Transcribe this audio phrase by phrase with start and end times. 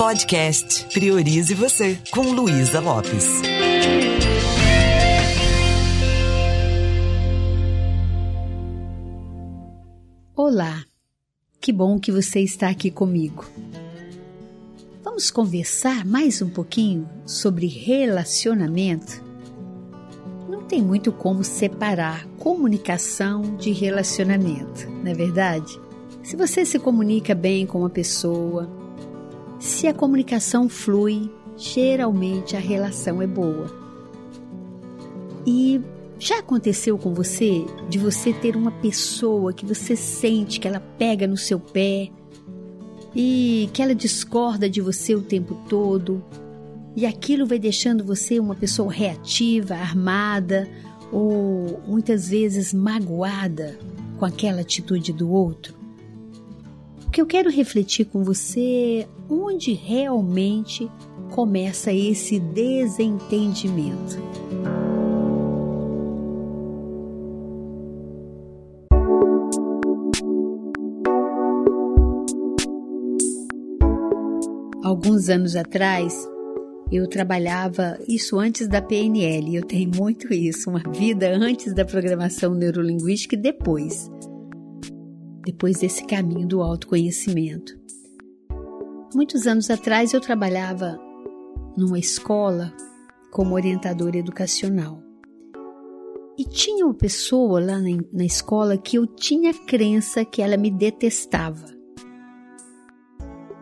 [0.00, 3.42] Podcast Priorize Você, com Luísa Lopes.
[10.34, 10.82] Olá,
[11.60, 13.44] que bom que você está aqui comigo.
[15.04, 19.22] Vamos conversar mais um pouquinho sobre relacionamento?
[20.48, 25.78] Não tem muito como separar comunicação de relacionamento, não é verdade?
[26.22, 28.79] Se você se comunica bem com uma pessoa,
[29.60, 33.70] se a comunicação flui, geralmente a relação é boa.
[35.46, 35.80] E
[36.18, 41.26] já aconteceu com você de você ter uma pessoa que você sente que ela pega
[41.26, 42.10] no seu pé
[43.14, 46.24] e que ela discorda de você o tempo todo
[46.96, 50.68] e aquilo vai deixando você uma pessoa reativa, armada
[51.12, 53.78] ou muitas vezes magoada
[54.18, 55.74] com aquela atitude do outro?
[57.02, 60.90] Porque eu quero refletir com você onde realmente
[61.30, 64.18] começa esse desentendimento.
[74.82, 76.28] Alguns anos atrás,
[76.90, 82.52] eu trabalhava isso antes da PNL, eu tenho muito isso, uma vida antes da programação
[82.54, 84.10] neurolinguística e depois
[85.44, 87.79] depois desse caminho do autoconhecimento.
[89.12, 90.96] Muitos anos atrás eu trabalhava
[91.76, 92.72] numa escola
[93.32, 95.02] como orientadora educacional.
[96.38, 100.70] E tinha uma pessoa lá na, na escola que eu tinha crença que ela me
[100.70, 101.66] detestava.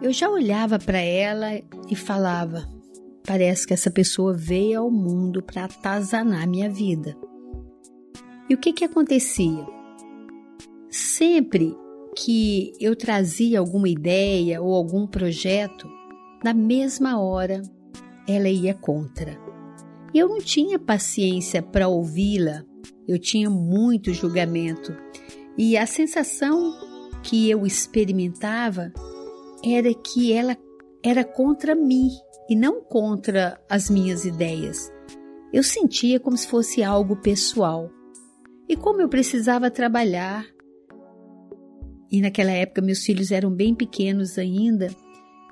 [0.02, 1.48] Eu já olhava para ela
[1.88, 2.68] e falava:
[3.26, 7.16] parece que essa pessoa veio ao mundo para atazanar minha vida.
[8.50, 9.66] E o que que acontecia?
[10.90, 11.74] Sempre
[12.24, 15.88] que eu trazia alguma ideia ou algum projeto,
[16.44, 17.62] na mesma hora
[18.26, 19.38] ela ia contra.
[20.12, 22.64] E eu não tinha paciência para ouvi-la,
[23.06, 24.92] eu tinha muito julgamento.
[25.56, 26.74] E a sensação
[27.22, 28.92] que eu experimentava
[29.64, 30.56] era que ela
[31.04, 32.08] era contra mim
[32.50, 34.92] e não contra as minhas ideias.
[35.52, 37.90] Eu sentia como se fosse algo pessoal.
[38.68, 40.44] E como eu precisava trabalhar,
[42.10, 44.88] e naquela época meus filhos eram bem pequenos ainda,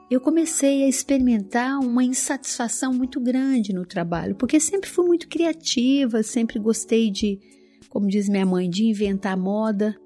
[0.08, 6.22] eu comecei a experimentar uma insatisfação muito grande no trabalho, porque sempre fui muito criativa,
[6.22, 7.40] sempre gostei de,
[7.88, 9.96] como diz minha mãe, de inventar moda.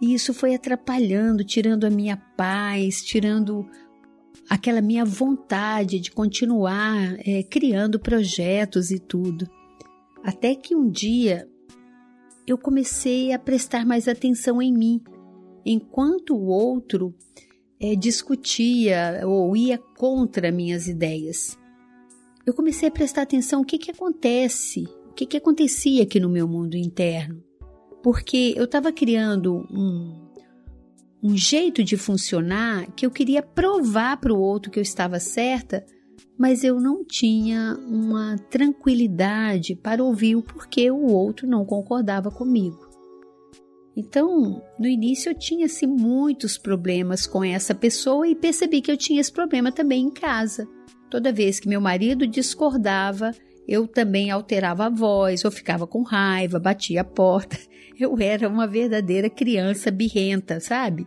[0.00, 3.66] E isso foi atrapalhando, tirando a minha paz, tirando
[4.48, 9.48] aquela minha vontade de continuar é, criando projetos e tudo.
[10.22, 11.48] Até que um dia
[12.46, 15.02] eu comecei a prestar mais atenção em mim
[15.64, 17.14] enquanto o outro
[17.80, 21.58] é, discutia ou ia contra minhas ideias.
[22.46, 26.28] Eu comecei a prestar atenção o que, que acontece, o que, que acontecia aqui no
[26.28, 27.42] meu mundo interno,
[28.02, 30.30] porque eu estava criando um,
[31.22, 35.84] um jeito de funcionar que eu queria provar para o outro que eu estava certa,
[36.38, 42.93] mas eu não tinha uma tranquilidade para ouvir o porquê o outro não concordava comigo.
[43.96, 48.96] Então, no início eu tinha assim, muitos problemas com essa pessoa e percebi que eu
[48.96, 50.66] tinha esse problema também em casa.
[51.08, 53.32] Toda vez que meu marido discordava,
[53.68, 57.56] eu também alterava a voz, ou ficava com raiva, batia a porta.
[57.96, 61.06] Eu era uma verdadeira criança birrenta, sabe?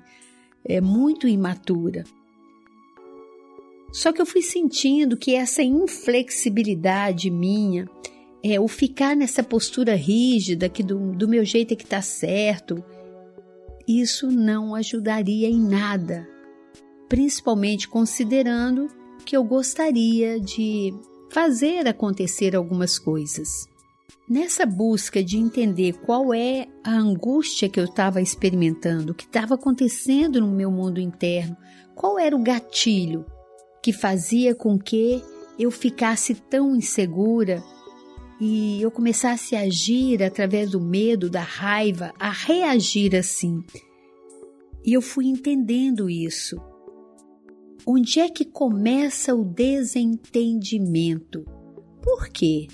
[0.64, 2.06] É muito imatura.
[3.92, 7.90] Só que eu fui sentindo que essa inflexibilidade minha
[8.54, 12.84] é, o ficar nessa postura rígida que do, do meu jeito é que está certo,
[13.88, 16.28] isso não ajudaria em nada,
[17.08, 18.88] principalmente considerando
[19.26, 20.94] que eu gostaria de
[21.32, 23.50] fazer acontecer algumas coisas.
[24.30, 29.56] Nessa busca de entender qual é a angústia que eu estava experimentando, o que estava
[29.56, 31.56] acontecendo no meu mundo interno,
[31.96, 33.26] qual era o gatilho
[33.82, 35.24] que fazia com que
[35.58, 37.64] eu ficasse tão insegura
[38.40, 43.64] e eu começasse a agir através do medo, da raiva, a reagir assim.
[44.86, 46.62] E eu fui entendendo isso.
[47.86, 51.44] Onde é que começa o desentendimento?
[52.02, 52.68] Por quê?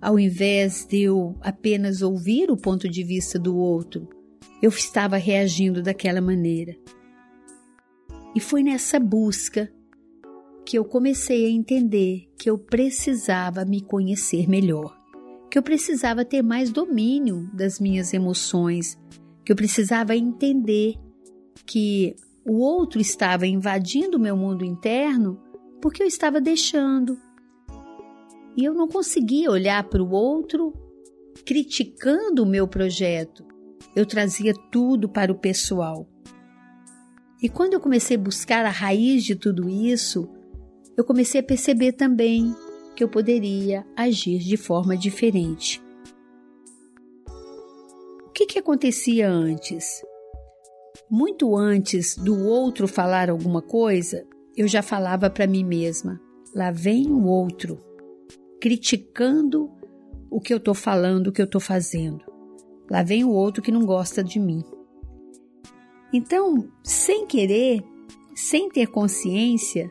[0.00, 4.08] Ao invés de eu apenas ouvir o ponto de vista do outro,
[4.62, 6.74] eu estava reagindo daquela maneira.
[8.34, 9.70] E foi nessa busca
[10.64, 14.99] que eu comecei a entender que eu precisava me conhecer melhor
[15.50, 18.96] que eu precisava ter mais domínio das minhas emoções,
[19.44, 20.94] que eu precisava entender
[21.66, 22.14] que
[22.46, 25.40] o outro estava invadindo o meu mundo interno
[25.82, 27.18] porque eu estava deixando.
[28.56, 30.72] E eu não conseguia olhar para o outro
[31.44, 33.44] criticando o meu projeto.
[33.96, 36.08] Eu trazia tudo para o pessoal.
[37.42, 40.28] E quando eu comecei a buscar a raiz de tudo isso,
[40.96, 42.54] eu comecei a perceber também
[42.94, 45.82] que eu poderia agir de forma diferente.
[48.26, 50.02] O que, que acontecia antes?
[51.10, 54.26] Muito antes do outro falar alguma coisa,
[54.56, 56.20] eu já falava para mim mesma:
[56.54, 57.78] lá vem o outro,
[58.60, 59.70] criticando
[60.30, 62.24] o que eu estou falando, o que eu estou fazendo.
[62.90, 64.64] Lá vem o outro que não gosta de mim.
[66.12, 67.82] Então, sem querer,
[68.34, 69.88] sem ter consciência,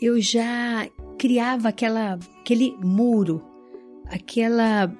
[0.00, 0.88] eu já
[1.22, 3.40] criava aquela, aquele muro,
[4.06, 4.92] aquela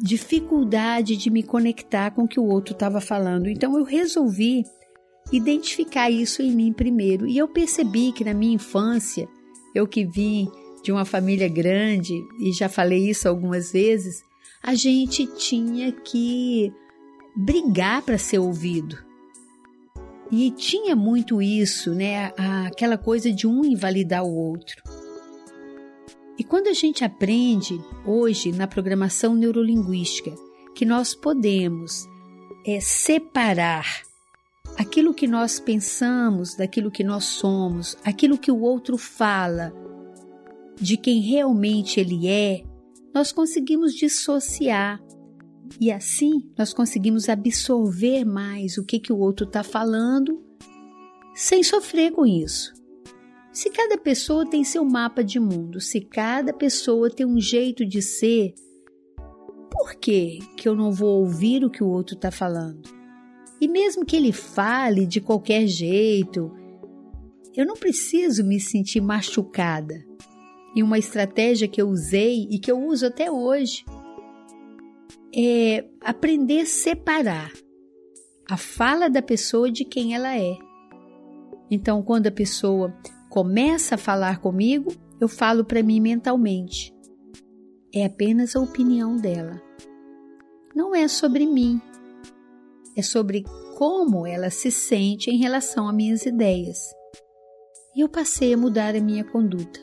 [0.00, 3.48] dificuldade de me conectar com o que o outro estava falando.
[3.48, 4.64] Então eu resolvi
[5.30, 7.24] identificar isso em mim primeiro.
[7.24, 9.28] E eu percebi que na minha infância,
[9.72, 10.50] eu que vim
[10.82, 14.24] de uma família grande, e já falei isso algumas vezes,
[14.60, 16.72] a gente tinha que
[17.36, 18.98] brigar para ser ouvido.
[20.32, 22.32] E tinha muito isso, né?
[22.66, 24.82] Aquela coisa de um invalidar o outro.
[26.40, 30.34] E quando a gente aprende hoje na programação neurolinguística
[30.74, 32.08] que nós podemos
[32.66, 33.84] é, separar
[34.78, 39.70] aquilo que nós pensamos daquilo que nós somos, aquilo que o outro fala
[40.80, 42.64] de quem realmente ele é,
[43.12, 44.98] nós conseguimos dissociar
[45.78, 50.42] e assim nós conseguimos absorver mais o que, que o outro está falando
[51.34, 52.79] sem sofrer com isso.
[53.60, 58.00] Se cada pessoa tem seu mapa de mundo, se cada pessoa tem um jeito de
[58.00, 58.54] ser,
[59.70, 62.88] por que, que eu não vou ouvir o que o outro está falando?
[63.60, 66.50] E mesmo que ele fale de qualquer jeito,
[67.54, 70.02] eu não preciso me sentir machucada.
[70.74, 73.84] E uma estratégia que eu usei e que eu uso até hoje
[75.36, 77.52] é aprender a separar
[78.50, 80.56] a fala da pessoa de quem ela é.
[81.70, 82.96] Então, quando a pessoa
[83.30, 86.92] começa a falar comigo, eu falo para mim mentalmente.
[87.94, 89.62] É apenas a opinião dela.
[90.74, 91.80] Não é sobre mim.
[92.96, 93.44] É sobre
[93.78, 96.78] como ela se sente em relação a minhas ideias.
[97.94, 99.80] E eu passei a mudar a minha conduta.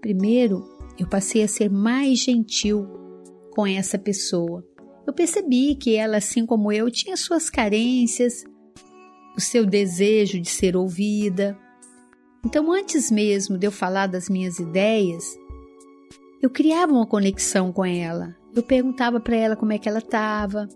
[0.00, 0.62] Primeiro,
[0.98, 2.86] eu passei a ser mais gentil
[3.52, 4.62] com essa pessoa.
[5.06, 8.44] Eu percebi que ela, assim como eu, tinha suas carências,
[9.36, 11.58] o seu desejo de ser ouvida,
[12.44, 15.36] então, antes mesmo de eu falar das minhas ideias,
[16.40, 18.36] eu criava uma conexão com ela.
[18.54, 20.68] Eu perguntava para ela como é que ela estava,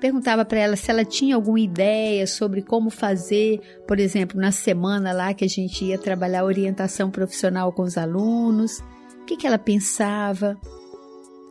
[0.00, 5.12] perguntava para ela se ela tinha alguma ideia sobre como fazer, por exemplo, na semana
[5.12, 8.80] lá que a gente ia trabalhar orientação profissional com os alunos,
[9.20, 10.58] o que, que ela pensava.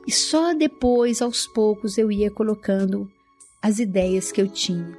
[0.06, 3.12] E só depois, aos poucos, eu ia colocando
[3.62, 4.98] as ideias que eu tinha.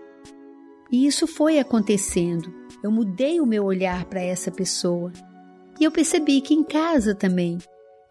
[0.91, 2.58] E isso foi acontecendo.
[2.83, 5.13] Eu mudei o meu olhar para essa pessoa.
[5.81, 7.59] E eu percebi que em casa também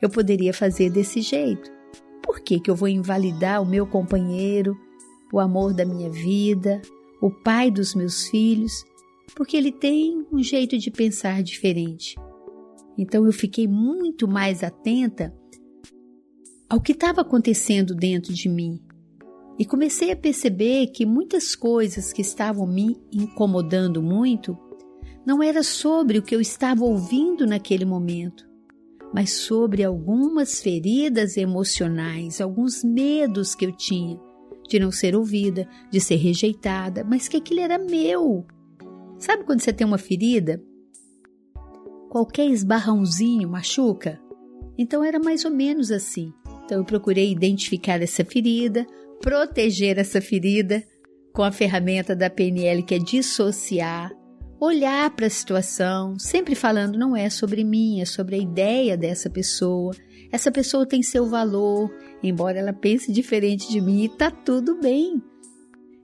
[0.01, 1.71] eu poderia fazer desse jeito.
[2.21, 4.77] Por que, que eu vou invalidar o meu companheiro,
[5.31, 6.81] o amor da minha vida,
[7.21, 8.83] o pai dos meus filhos?
[9.35, 12.15] Porque ele tem um jeito de pensar diferente.
[12.97, 15.33] Então eu fiquei muito mais atenta
[16.69, 18.81] ao que estava acontecendo dentro de mim
[19.59, 24.57] e comecei a perceber que muitas coisas que estavam me incomodando muito
[25.25, 28.47] não era sobre o que eu estava ouvindo naquele momento,
[29.13, 34.17] mas sobre algumas feridas emocionais, alguns medos que eu tinha
[34.67, 38.45] de não ser ouvida, de ser rejeitada, mas que aquilo era meu.
[39.17, 40.61] Sabe quando você tem uma ferida?
[42.09, 44.19] Qualquer esbarrãozinho machuca?
[44.77, 46.31] Então era mais ou menos assim.
[46.65, 48.85] Então eu procurei identificar essa ferida,
[49.21, 50.83] proteger essa ferida
[51.33, 54.11] com a ferramenta da PNL que é dissociar,
[54.59, 59.29] olhar para a situação, sempre falando não é sobre mim, é sobre a ideia dessa
[59.29, 59.93] pessoa.
[60.31, 61.93] Essa pessoa tem seu valor,
[62.23, 65.21] embora ela pense diferente de mim, e tá tudo bem.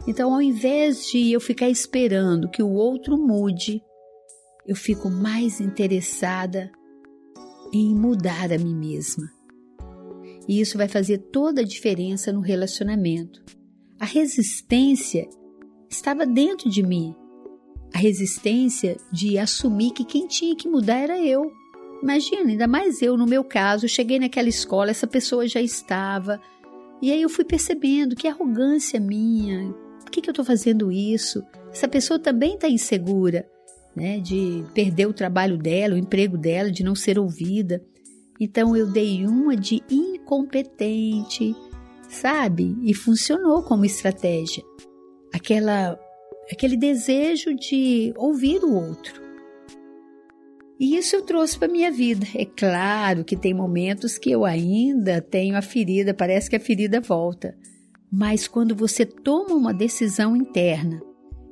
[0.07, 3.81] Então, ao invés de eu ficar esperando que o outro mude,
[4.67, 6.71] eu fico mais interessada
[7.73, 9.23] em mudar a mim mesma.
[10.47, 13.43] E isso vai fazer toda a diferença no relacionamento.
[13.99, 15.27] A resistência
[15.89, 17.15] estava dentro de mim.
[17.93, 21.51] A resistência de assumir que quem tinha que mudar era eu.
[22.01, 26.41] Imagina, ainda mais eu, no meu caso, cheguei naquela escola, essa pessoa já estava.
[27.01, 31.41] E aí eu fui percebendo que arrogância minha, por que, que eu estou fazendo isso?
[31.71, 33.47] Essa pessoa também está insegura.
[33.95, 37.83] né, de perder o trabalho dela, o emprego dela, de não ser ouvida.
[38.39, 39.83] Então eu dei uma de
[40.23, 41.55] incompetente,
[42.09, 42.75] sabe?
[42.81, 44.63] E funcionou como estratégia.
[45.33, 45.99] Aquela
[46.51, 49.21] aquele desejo de ouvir o outro.
[50.79, 52.25] E isso eu trouxe para minha vida.
[52.35, 56.99] É claro que tem momentos que eu ainda tenho a ferida, parece que a ferida
[56.99, 57.55] volta.
[58.11, 61.01] Mas quando você toma uma decisão interna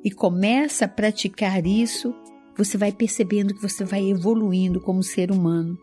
[0.04, 2.14] e começa a praticar isso,
[2.56, 5.78] você vai percebendo que você vai evoluindo como ser humano.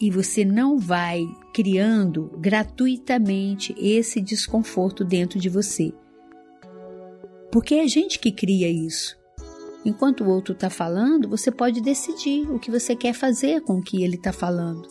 [0.00, 5.92] E você não vai criando gratuitamente esse desconforto dentro de você.
[7.50, 9.16] Porque é a gente que cria isso.
[9.84, 13.82] Enquanto o outro está falando, você pode decidir o que você quer fazer com o
[13.82, 14.88] que ele está falando.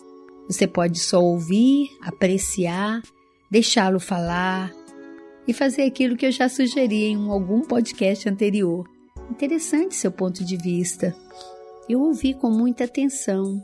[0.50, 3.02] Você pode só ouvir, apreciar,
[3.52, 4.74] deixá-lo falar
[5.48, 8.88] e fazer aquilo que eu já sugeri em algum podcast anterior.
[9.30, 11.16] Interessante seu ponto de vista.
[11.90, 13.62] Eu ouvi com muita atenção.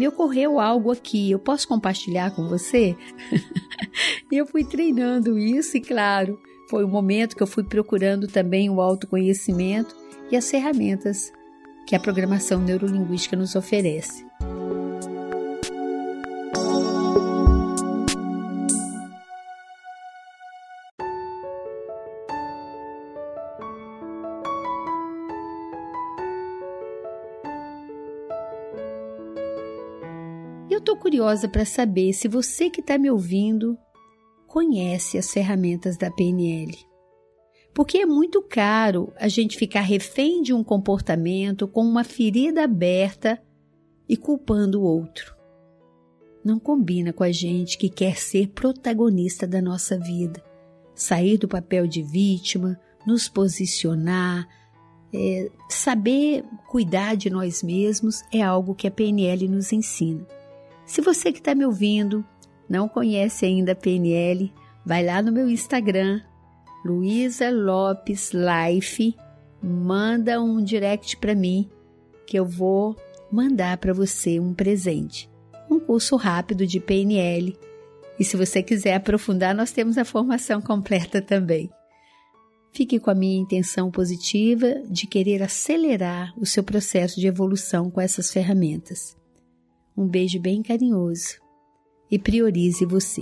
[0.00, 2.96] Me ocorreu algo aqui, eu posso compartilhar com você?
[4.32, 6.40] e eu fui treinando isso e, claro,
[6.70, 9.94] foi o momento que eu fui procurando também o autoconhecimento
[10.30, 11.30] e as ferramentas
[11.86, 14.29] que a programação neurolinguística nos oferece.
[31.30, 33.78] Curiosa para saber se você que está me ouvindo
[34.48, 36.76] conhece as ferramentas da PNL.
[37.72, 43.40] Porque é muito caro a gente ficar refém de um comportamento com uma ferida aberta
[44.08, 45.36] e culpando o outro.
[46.44, 50.42] Não combina com a gente que quer ser protagonista da nossa vida,
[50.96, 54.48] sair do papel de vítima, nos posicionar,
[55.14, 60.26] é, saber cuidar de nós mesmos é algo que a PNL nos ensina.
[60.90, 62.24] Se você que está me ouvindo
[62.68, 64.52] não conhece ainda a PNL,
[64.84, 66.20] vai lá no meu Instagram,
[66.84, 69.14] Luísa Lopes Life,
[69.62, 71.70] manda um direct para mim
[72.26, 72.96] que eu vou
[73.30, 75.30] mandar para você um presente.
[75.70, 77.56] Um curso rápido de PNL.
[78.18, 81.70] E se você quiser aprofundar, nós temos a formação completa também.
[82.72, 88.00] Fique com a minha intenção positiva de querer acelerar o seu processo de evolução com
[88.00, 89.19] essas ferramentas.
[90.00, 91.38] Um beijo bem carinhoso
[92.10, 93.20] e priorize você.